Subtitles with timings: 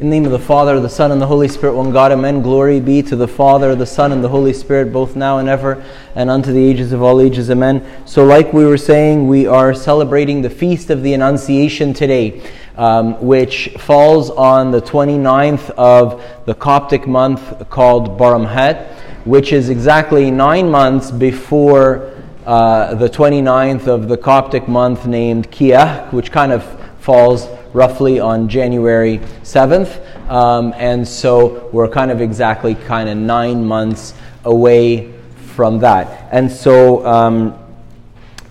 [0.00, 2.40] In the name of the Father, the Son, and the Holy Spirit, one God, amen.
[2.40, 5.84] Glory be to the Father, the Son, and the Holy Spirit, both now and ever,
[6.14, 7.84] and unto the ages of all ages, amen.
[8.06, 12.40] So, like we were saying, we are celebrating the Feast of the Annunciation today,
[12.76, 18.86] um, which falls on the 29th of the Coptic month called Baramhat,
[19.24, 22.14] which is exactly nine months before
[22.46, 26.62] uh, the 29th of the Coptic month named Kiah, which kind of
[27.00, 30.30] falls roughly on January 7th.
[30.30, 35.12] Um, and so we're kind of exactly kind of nine months away
[35.54, 36.28] from that.
[36.32, 37.58] And so um,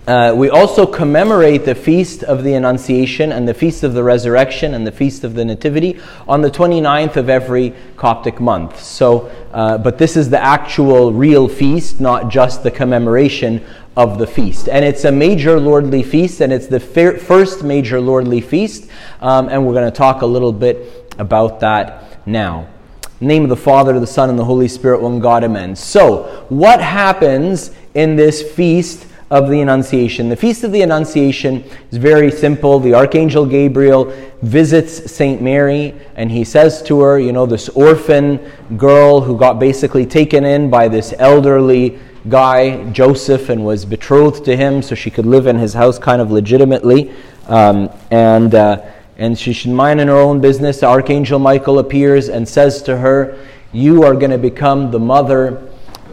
[0.08, 4.72] uh, we also commemorate the Feast of the Annunciation and the Feast of the Resurrection
[4.72, 8.82] and the Feast of the Nativity on the 29th of every Coptic month.
[8.82, 13.62] So, uh, but this is the actual real feast, not just the commemoration
[13.98, 14.70] of the feast.
[14.70, 18.88] And it's a major lordly feast, and it's the fir- first major lordly feast.
[19.20, 22.66] Um, and we're going to talk a little bit about that now.
[23.20, 25.76] name of the Father, the Son, and the Holy Spirit, one God, amen.
[25.76, 30.28] So, what happens in this feast of the Annunciation?
[30.28, 32.80] The Feast of the Annunciation is very simple.
[32.80, 34.12] The Archangel Gabriel
[34.42, 35.42] visits St.
[35.42, 38.38] Mary, and he says to her, you know, this orphan
[38.76, 44.56] girl who got basically taken in by this elderly guy, Joseph, and was betrothed to
[44.56, 47.12] him so she could live in his house kind of legitimately.
[47.46, 48.84] Um, and, uh,
[49.16, 50.82] and she should mind in her own business.
[50.82, 53.38] Archangel Michael appears and says to her,
[53.72, 55.67] You are going to become the mother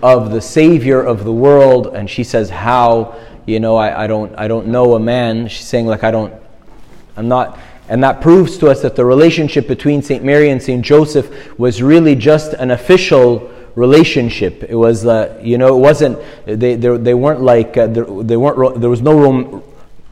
[0.06, 1.88] of the Savior of the world.
[1.88, 3.16] And she says, How?
[3.48, 5.48] You know, I, I, don't, I don't know a man.
[5.48, 6.34] She's saying, like, I don't,
[7.18, 7.58] I'm not.
[7.90, 10.24] And that proves to us that the relationship between St.
[10.24, 10.84] Mary and St.
[10.84, 14.64] Joseph was really just an official relationship.
[14.64, 18.80] It was, uh, you know, it wasn't, they, they, they weren't like, uh, they weren't,
[18.82, 19.56] there was no, rom-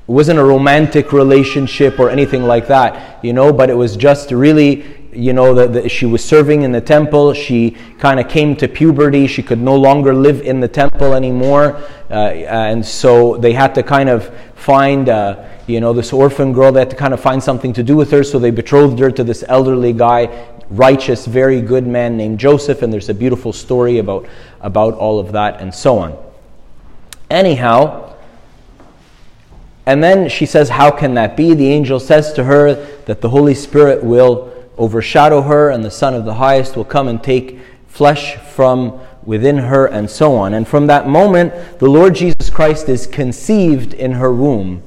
[0.08, 4.32] it wasn't a romantic relationship or anything like that, you know, but it was just
[4.32, 7.34] really, you know, that she was serving in the temple.
[7.34, 9.28] She kind of came to puberty.
[9.28, 11.82] She could no longer live in the temple anymore.
[12.10, 16.72] Uh, and so they had to kind of find, uh, you know, this orphan girl.
[16.72, 18.24] They had to kind of find something to do with her.
[18.24, 22.92] So they betrothed her to this elderly guy righteous, very good man named Joseph, and
[22.92, 24.28] there's a beautiful story about,
[24.62, 26.18] about all of that and so on.
[27.30, 28.16] Anyhow,
[29.86, 31.54] and then she says, How can that be?
[31.54, 32.74] The angel says to her
[33.06, 37.08] that the Holy Spirit will overshadow her, and the Son of the Highest will come
[37.08, 40.54] and take flesh from within her, and so on.
[40.54, 44.84] And from that moment, the Lord Jesus Christ is conceived in her womb.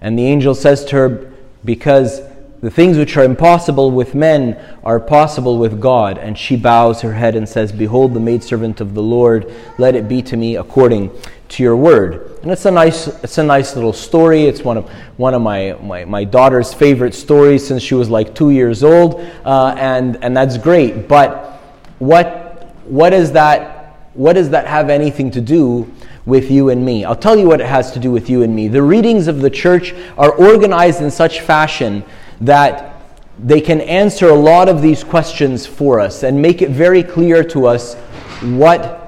[0.00, 1.32] And the angel says to her,
[1.64, 2.20] Because
[2.60, 6.16] the things which are impossible with men are possible with God.
[6.16, 10.08] And she bows her head and says, Behold, the maidservant of the Lord, let it
[10.08, 11.10] be to me according
[11.48, 12.38] to your word.
[12.42, 14.44] And it's a nice, it's a nice little story.
[14.44, 18.34] It's one of, one of my, my, my daughter's favorite stories since she was like
[18.34, 19.20] two years old.
[19.44, 21.08] Uh, and, and that's great.
[21.08, 21.60] But
[21.98, 25.92] what, what, is that, what does that have anything to do
[26.24, 27.04] with you and me?
[27.04, 28.68] I'll tell you what it has to do with you and me.
[28.68, 32.02] The readings of the church are organized in such fashion
[32.40, 33.00] that
[33.38, 37.44] they can answer a lot of these questions for us and make it very clear
[37.44, 37.94] to us
[38.42, 39.02] what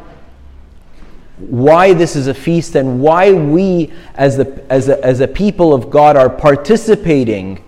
[1.38, 5.72] why this is a feast and why we as a, as a, as a people
[5.72, 7.62] of God are participating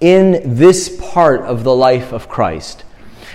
[0.00, 2.84] in this part of the life of Christ.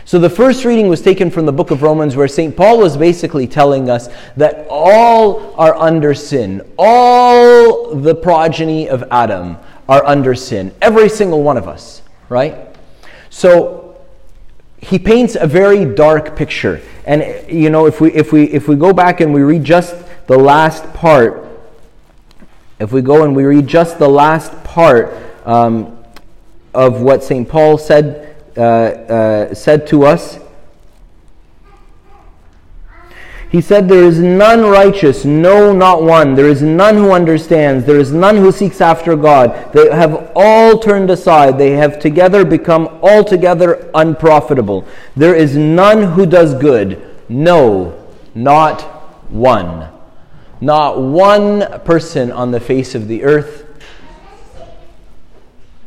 [0.06, 2.56] So the first reading was taken from the book of Romans, where St.
[2.56, 6.62] Paul was basically telling us that all are under sin.
[6.78, 9.58] All the progeny of Adam
[9.92, 10.74] are under sin.
[10.82, 12.56] Every single one of us, right?
[13.30, 14.02] So
[14.78, 16.82] he paints a very dark picture.
[17.04, 19.94] And you know, if we if we if we go back and we read just
[20.28, 21.46] the last part,
[22.80, 25.14] if we go and we read just the last part
[25.46, 26.02] um,
[26.74, 27.50] of what St.
[27.50, 30.40] Paul said uh, uh, said to us
[33.52, 36.36] he said, There is none righteous, no, not one.
[36.36, 37.86] There is none who understands.
[37.86, 39.74] There is none who seeks after God.
[39.74, 41.58] They have all turned aside.
[41.58, 44.88] They have together become altogether unprofitable.
[45.18, 47.06] There is none who does good.
[47.28, 48.84] No, not
[49.30, 49.90] one.
[50.62, 53.66] Not one person on the face of the earth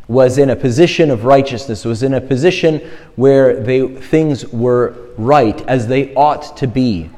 [0.06, 2.80] was in a position of righteousness, was in a position
[3.16, 7.08] where they, things were right as they ought to be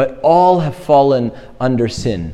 [0.00, 1.30] but all have fallen
[1.60, 2.32] under sin.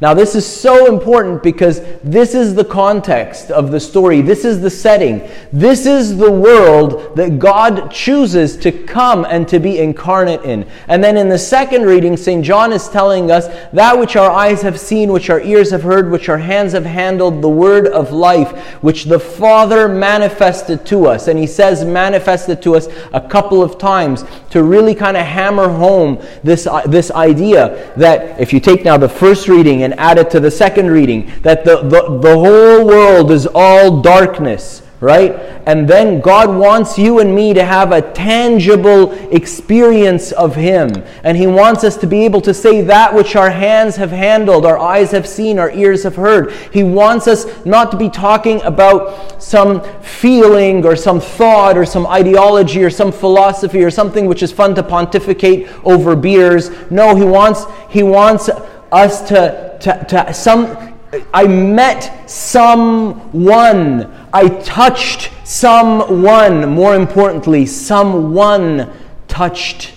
[0.00, 4.20] Now, this is so important because this is the context of the story.
[4.20, 5.28] This is the setting.
[5.52, 10.68] This is the world that God chooses to come and to be incarnate in.
[10.86, 12.44] And then in the second reading, St.
[12.44, 16.12] John is telling us that which our eyes have seen, which our ears have heard,
[16.12, 21.26] which our hands have handled, the word of life, which the Father manifested to us.
[21.26, 25.68] And he says manifested to us a couple of times to really kind of hammer
[25.68, 30.18] home this, uh, this idea that if you take now the first reading and add
[30.18, 35.32] it to the second reading, that the, the, the whole world is all darkness right?
[35.66, 41.04] And then God wants you and me to have a tangible experience of Him.
[41.22, 44.66] And He wants us to be able to say that which our hands have handled,
[44.66, 46.52] our eyes have seen, our ears have heard.
[46.72, 52.06] He wants us not to be talking about some feeling or some thought or some
[52.06, 56.70] ideology or some philosophy or something which is fun to pontificate over beers.
[56.90, 58.50] No, He wants, he wants
[58.92, 60.94] us to, to, to some.
[61.32, 66.68] I met someone I touched someone.
[66.70, 68.90] More importantly, someone
[69.26, 69.94] touched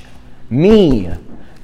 [0.49, 1.09] me.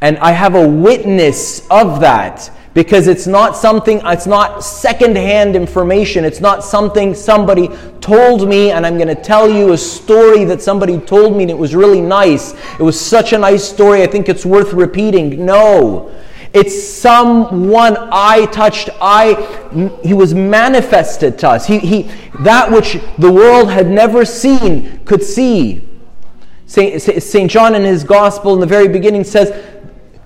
[0.01, 6.23] And I have a witness of that because it's not something, it's not secondhand information.
[6.23, 7.69] It's not something somebody
[8.01, 11.49] told me, and I'm going to tell you a story that somebody told me, and
[11.49, 12.53] it was really nice.
[12.77, 15.43] It was such a nice story, I think it's worth repeating.
[15.43, 16.11] No.
[16.57, 18.89] It's someone I touched.
[18.99, 21.67] I he was manifested to us.
[21.67, 25.87] He, he that which the world had never seen could see.
[26.65, 27.51] St.
[27.51, 29.65] John in his gospel in the very beginning says,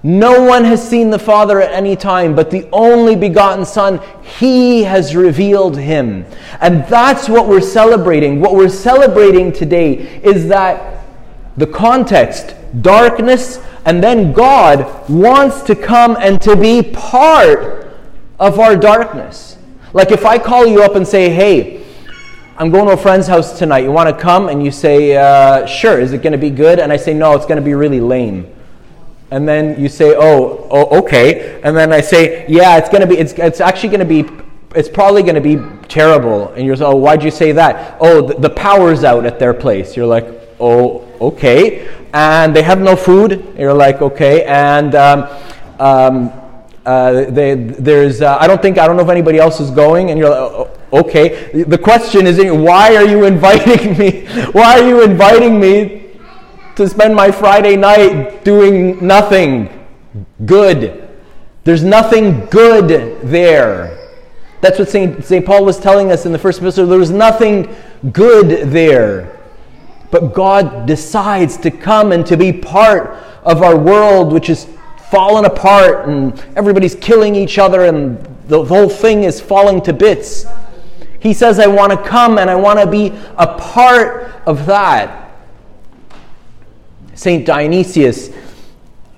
[0.04, 4.00] No one has seen the Father at any time, but the only begotten Son,
[4.40, 6.26] He has revealed Him.
[6.62, 8.40] And that's what we're celebrating.
[8.40, 11.04] What we're celebrating today is that
[11.58, 17.96] the context, darkness, and then God wants to come and to be part
[18.40, 19.58] of our darkness.
[19.94, 21.86] Like if I call you up and say, hey,
[22.58, 23.80] I'm going to a friend's house tonight.
[23.80, 24.50] You want to come?
[24.50, 26.00] And you say, uh, sure.
[26.00, 26.80] Is it going to be good?
[26.80, 28.54] And I say, no, it's going to be really lame.
[29.32, 31.60] And then you say, oh, oh okay.
[31.64, 34.30] And then I say, yeah, it's going to be, it's, it's actually going to be,
[34.76, 35.58] it's probably going to be
[35.88, 36.50] terrible.
[36.50, 37.98] And you're like, oh, why'd you say that?
[38.00, 39.98] Oh, the, the power's out at their place.
[39.98, 41.90] You're like, oh, okay.
[42.14, 43.56] And they have no food.
[43.58, 44.46] You're like, okay.
[44.46, 45.28] And um,
[45.80, 46.32] um,
[46.86, 50.12] uh, they, there's, uh, I don't think, I don't know if anybody else is going.
[50.12, 51.64] And you're like, oh, okay.
[51.64, 54.26] The question is, why are you inviting me?
[54.52, 56.12] Why are you inviting me
[56.76, 59.70] to spend my Friday night doing nothing
[60.46, 61.10] good?
[61.64, 63.98] There's nothing good there.
[64.62, 64.90] That's what.
[64.90, 65.46] St.
[65.46, 66.88] Paul was telling us in the first epistle.
[66.88, 67.76] There was nothing
[68.12, 69.41] good there.
[70.12, 73.12] But God decides to come and to be part
[73.44, 74.68] of our world, which is
[75.10, 78.18] fallen apart and everybody's killing each other and
[78.48, 80.46] the whole thing is falling to bits.
[81.20, 85.32] He says, I want to come and I want to be a part of that.
[87.14, 87.46] St.
[87.46, 88.32] Dionysius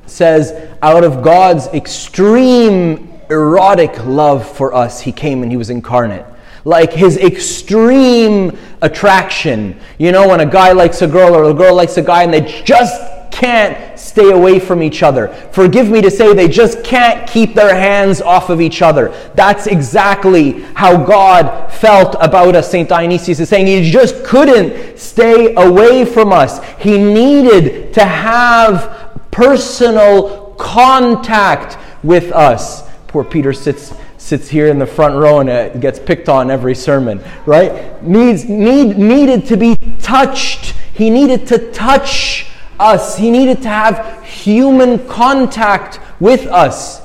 [0.06, 6.26] says, out of God's extreme erotic love for us, he came and he was incarnate
[6.66, 9.80] like his extreme attraction.
[9.98, 12.34] You know, when a guy likes a girl or a girl likes a guy and
[12.34, 13.02] they just
[13.34, 15.28] can't stay away from each other.
[15.52, 19.10] Forgive me to say they just can't keep their hands off of each other.
[19.34, 22.70] That's exactly how God felt about us.
[22.70, 22.88] St.
[22.88, 26.64] Dionysius is saying he just couldn't stay away from us.
[26.80, 32.84] He needed to have personal contact with us.
[33.08, 36.74] Poor Peter sits sits here in the front row and uh, gets picked on every
[36.74, 38.02] sermon, right?
[38.02, 40.74] Needs, need, needed to be touched.
[40.94, 42.48] He needed to touch
[42.80, 43.18] us.
[43.18, 47.02] He needed to have human contact with us,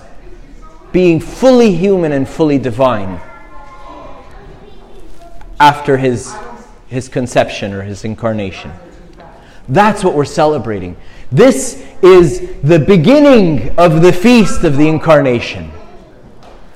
[0.92, 3.20] being fully human and fully divine
[5.58, 6.32] after his,
[6.87, 8.70] his conception or his incarnation.
[9.68, 10.96] That's what we're celebrating.
[11.32, 15.72] This is the beginning of the feast of the incarnation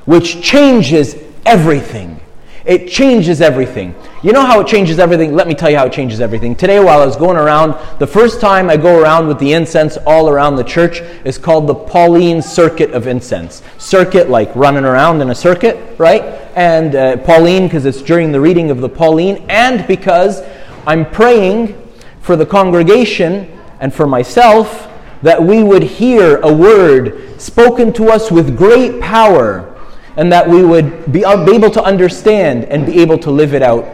[0.04, 1.16] which changes
[1.46, 2.20] everything.
[2.64, 3.94] It changes everything.
[4.22, 5.34] You know how it changes everything?
[5.34, 6.54] Let me tell you how it changes everything.
[6.54, 9.96] Today, while I was going around, the first time I go around with the incense
[10.06, 13.62] all around the church is called the Pauline Circuit of Incense.
[13.78, 16.22] Circuit, like running around in a circuit, right?
[16.54, 20.42] And uh, Pauline, because it's during the reading of the Pauline, and because
[20.86, 21.76] I'm praying
[22.20, 24.88] for the congregation and for myself
[25.22, 29.71] that we would hear a word spoken to us with great power
[30.16, 30.86] and that we would
[31.24, 33.86] uh, be able to understand and be able to live it out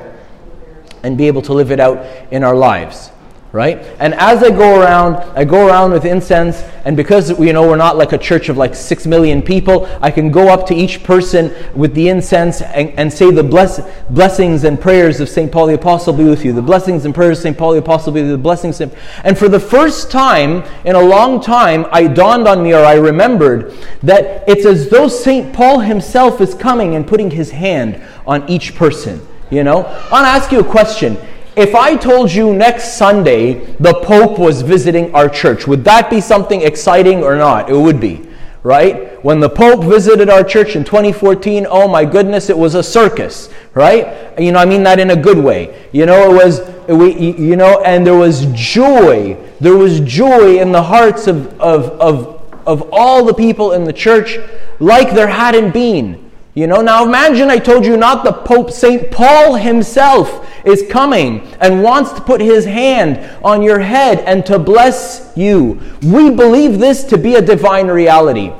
[1.03, 3.11] and be able to live it out in our lives
[3.59, 3.79] right?
[3.99, 7.75] And as I go around, I go around with incense, and because you know we're
[7.75, 11.03] not like a church of like six million people, I can go up to each
[11.03, 15.50] person with the incense and, and say the bless, blessings and prayers of St.
[15.50, 17.59] Paul the Apostle be with you, the blessings and prayers of St.
[17.59, 18.81] Paul the Apostle be with you, the blessings.
[18.81, 22.85] And, and for the first time in a long time, I dawned on me or
[22.85, 23.75] I remembered
[24.05, 25.53] that it's as though St.
[25.53, 29.21] Paul himself is coming and putting his hand on each person.
[29.50, 31.17] You know, I want to ask you a question.
[31.59, 36.21] If I told you next Sunday the Pope was visiting our church, would that be
[36.21, 37.69] something exciting or not?
[37.69, 38.29] It would be,
[38.62, 39.23] right?
[39.25, 43.50] When the Pope visited our church in 2014, oh my goodness, it was a circus,
[43.75, 44.38] right?
[44.38, 45.88] You know, I mean that in a good way.
[45.91, 49.37] You know, it was, we, you know, and there was joy.
[49.59, 53.93] There was joy in the hearts of, of, of, of all the people in the
[53.93, 54.38] church
[54.79, 56.28] like there hadn't been.
[56.59, 59.12] You know, now imagine I told you not the Pope, St.
[59.12, 64.59] Paul himself is coming and wants to put his hand on your head and to
[64.59, 65.81] bless you.
[66.03, 68.53] We believe this to be a divine reality.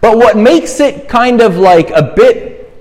[0.00, 2.72] But what makes it kind of like a bit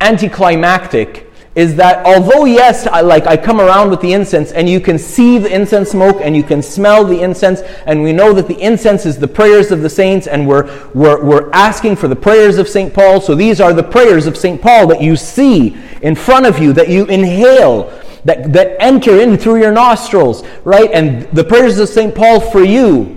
[0.00, 4.78] anticlimactic is that although yes I, like i come around with the incense and you
[4.78, 8.46] can see the incense smoke and you can smell the incense and we know that
[8.46, 10.64] the incense is the prayers of the saints and we're,
[10.94, 14.36] we're, we're asking for the prayers of st paul so these are the prayers of
[14.36, 17.90] st paul that you see in front of you that you inhale
[18.24, 22.62] that, that enter in through your nostrils right and the prayers of st paul for
[22.62, 23.16] you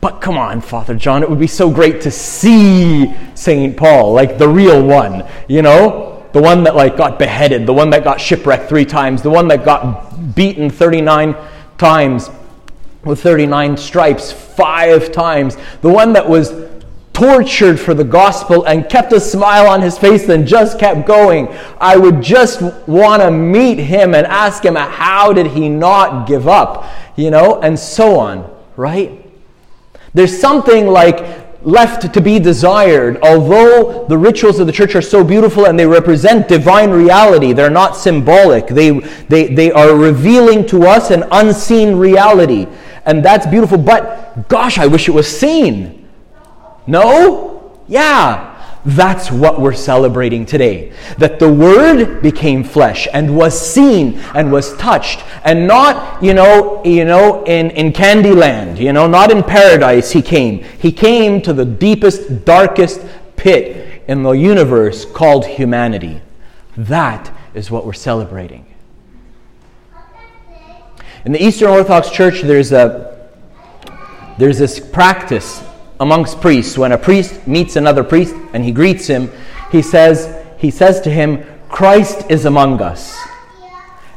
[0.00, 3.76] but come on, Father John, it would be so great to see St.
[3.76, 6.07] Paul, like the real one, you know?
[6.38, 9.48] The one that like got beheaded, the one that got shipwrecked three times, the one
[9.48, 11.34] that got beaten 39
[11.78, 12.30] times
[13.04, 16.52] with 39 stripes five times, the one that was
[17.12, 21.48] tortured for the gospel and kept a smile on his face and just kept going.
[21.80, 26.46] I would just want to meet him and ask him how did he not give
[26.46, 29.28] up, you know, and so on, right?
[30.14, 35.24] There's something like left to be desired, although the rituals of the church are so
[35.24, 38.68] beautiful and they represent divine reality, they're not symbolic.
[38.68, 38.90] They,
[39.28, 42.66] they, they are revealing to us an unseen reality.
[43.04, 46.08] And that's beautiful, but gosh, I wish it was seen.
[46.86, 47.80] No?
[47.88, 48.47] Yeah.
[48.88, 50.94] That's what we're celebrating today.
[51.18, 55.22] That the Word became flesh and was seen and was touched.
[55.44, 60.22] And not, you know, you know, in, in Candyland, you know, not in paradise he
[60.22, 60.64] came.
[60.78, 63.04] He came to the deepest, darkest
[63.36, 66.22] pit in the universe called humanity.
[66.74, 68.64] That is what we're celebrating.
[71.26, 73.28] In the Eastern Orthodox Church, there's a
[74.38, 75.62] there's this practice
[76.00, 76.78] amongst priests.
[76.78, 79.30] When a priest meets another priest and he greets him,
[79.70, 83.18] he says, he says to him, Christ is among us.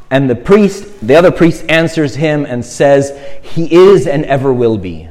[0.10, 4.78] And the priest, the other priest answers him and says, He is and ever will
[4.78, 5.08] be.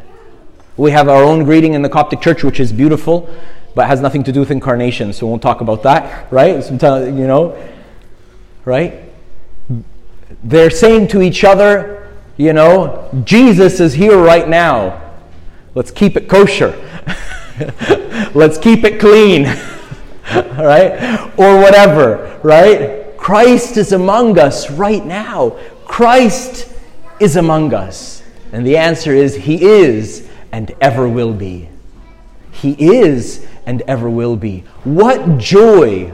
[0.77, 3.29] We have our own greeting in the Coptic Church, which is beautiful,
[3.75, 6.63] but has nothing to do with incarnation, so we won't talk about that, right?
[6.63, 7.57] Sometimes, you know,
[8.65, 9.05] right?
[10.43, 15.10] They're saying to each other, you know, Jesus is here right now.
[15.75, 16.77] Let's keep it kosher.
[18.35, 19.45] Let's keep it clean.
[20.35, 21.31] right?
[21.37, 23.17] Or whatever, right?
[23.17, 25.57] Christ is among us right now.
[25.85, 26.73] Christ
[27.21, 28.23] is among us.
[28.53, 31.69] And the answer is He is and ever will be.
[32.51, 34.65] He is and ever will be.
[34.85, 36.13] What joy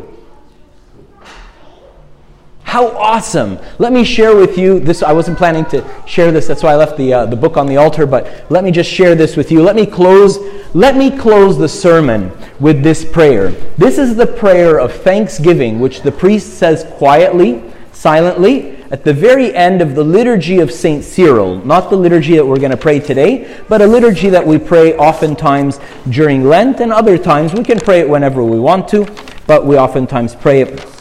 [2.67, 3.59] how awesome!
[3.79, 5.03] Let me share with you this.
[5.03, 7.67] I wasn't planning to share this, that's why I left the, uh, the book on
[7.67, 9.63] the altar, but let me just share this with you.
[9.63, 10.39] Let me close
[10.75, 12.31] let me close the sermon
[12.61, 13.53] with this prayer.
[13.79, 19.55] This is the prayer of thanksgiving, which the priest says quietly, silently, at the very
[19.55, 21.03] end of the liturgy of St.
[21.03, 21.65] Cyril.
[21.65, 24.95] Not the liturgy that we're going to pray today, but a liturgy that we pray
[24.97, 25.81] oftentimes
[26.11, 29.07] during Lent, and other times we can pray it whenever we want to,
[29.47, 30.96] but we oftentimes pray it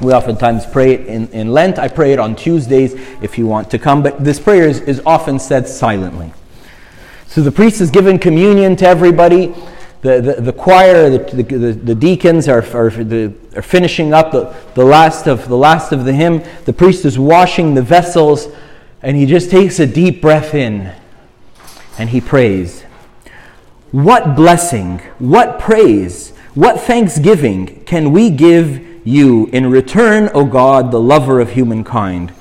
[0.00, 1.78] we oftentimes pray it in, in Lent.
[1.78, 5.02] I pray it on Tuesdays if you want to come, but this prayer is, is
[5.04, 6.32] often said silently.
[7.26, 9.54] So the priest is given communion to everybody.
[10.02, 14.54] The, the, the choir, the, the, the deacons are, are, the, are finishing up the,
[14.74, 16.42] the, last of, the last of the hymn.
[16.64, 18.48] The priest is washing the vessels,
[19.02, 20.92] and he just takes a deep breath in
[21.98, 22.82] and he prays.
[23.92, 31.00] What blessing, what praise, what thanksgiving can we give you in return, O God, the
[31.00, 32.32] lover of humankind.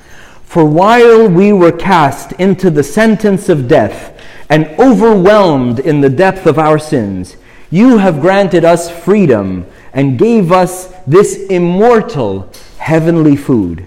[0.43, 6.45] For while we were cast into the sentence of death and overwhelmed in the depth
[6.45, 7.37] of our sins,
[7.69, 13.85] you have granted us freedom and gave us this immortal heavenly food.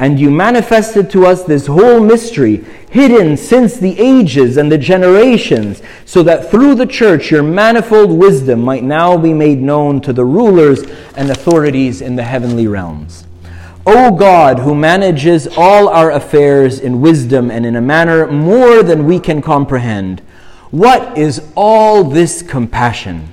[0.00, 5.82] And you manifested to us this whole mystery, hidden since the ages and the generations,
[6.04, 10.24] so that through the church your manifold wisdom might now be made known to the
[10.24, 10.84] rulers
[11.16, 13.26] and authorities in the heavenly realms.
[13.86, 19.06] O God, who manages all our affairs in wisdom and in a manner more than
[19.06, 20.20] we can comprehend,
[20.70, 23.32] what is all this compassion?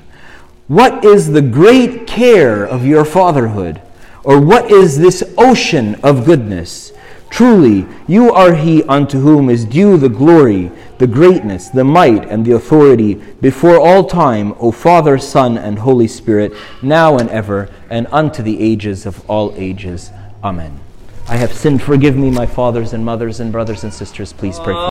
[0.67, 3.81] What is the great care of your fatherhood?
[4.25, 6.91] Or what is this ocean of goodness?
[7.29, 12.45] Truly, you are he unto whom is due the glory, the greatness, the might, and
[12.45, 18.07] the authority before all time, O Father, Son, and Holy Spirit, now and ever, and
[18.11, 20.11] unto the ages of all ages.
[20.43, 20.79] Amen.
[21.27, 21.83] I have sinned.
[21.83, 24.31] Forgive me, my fathers and mothers and brothers and sisters.
[24.31, 24.89] Please pray.